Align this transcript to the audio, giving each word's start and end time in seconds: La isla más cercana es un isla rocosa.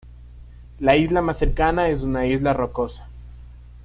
La 0.79 0.95
isla 0.97 1.21
más 1.21 1.37
cercana 1.37 1.89
es 1.89 2.01
un 2.01 2.19
isla 2.25 2.53
rocosa. 2.53 3.07